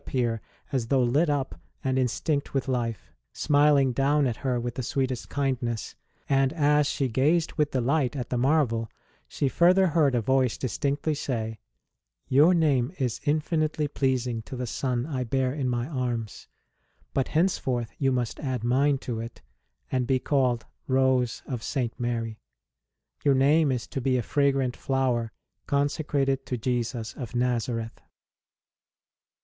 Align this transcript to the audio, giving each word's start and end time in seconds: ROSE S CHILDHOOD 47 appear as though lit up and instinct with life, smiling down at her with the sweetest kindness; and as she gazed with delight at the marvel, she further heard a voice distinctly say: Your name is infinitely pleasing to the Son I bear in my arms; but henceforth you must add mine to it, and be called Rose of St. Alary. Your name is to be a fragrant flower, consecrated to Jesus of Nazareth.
ROSE 0.01 0.07
S 0.07 0.09
CHILDHOOD 0.09 0.23
47 0.23 0.39
appear 0.39 0.71
as 0.71 0.87
though 0.87 1.03
lit 1.03 1.29
up 1.29 1.61
and 1.83 1.99
instinct 1.99 2.55
with 2.55 2.67
life, 2.67 3.11
smiling 3.33 3.91
down 3.93 4.25
at 4.25 4.37
her 4.37 4.59
with 4.59 4.73
the 4.73 4.81
sweetest 4.81 5.29
kindness; 5.29 5.93
and 6.27 6.51
as 6.53 6.87
she 6.87 7.07
gazed 7.07 7.53
with 7.53 7.69
delight 7.69 8.15
at 8.15 8.31
the 8.31 8.37
marvel, 8.39 8.89
she 9.27 9.47
further 9.47 9.85
heard 9.89 10.15
a 10.15 10.19
voice 10.21 10.57
distinctly 10.57 11.13
say: 11.13 11.59
Your 12.27 12.55
name 12.55 12.91
is 12.97 13.21
infinitely 13.25 13.87
pleasing 13.87 14.41
to 14.41 14.55
the 14.55 14.65
Son 14.65 15.05
I 15.05 15.23
bear 15.23 15.53
in 15.53 15.69
my 15.69 15.87
arms; 15.87 16.47
but 17.13 17.27
henceforth 17.27 17.91
you 17.99 18.11
must 18.11 18.39
add 18.39 18.63
mine 18.63 18.97
to 19.01 19.19
it, 19.19 19.43
and 19.91 20.07
be 20.07 20.17
called 20.17 20.65
Rose 20.87 21.43
of 21.45 21.61
St. 21.61 21.95
Alary. 21.99 22.37
Your 23.23 23.35
name 23.35 23.71
is 23.71 23.85
to 23.89 24.01
be 24.01 24.17
a 24.17 24.23
fragrant 24.23 24.75
flower, 24.75 25.31
consecrated 25.67 26.43
to 26.47 26.57
Jesus 26.57 27.13
of 27.13 27.35
Nazareth. 27.35 28.01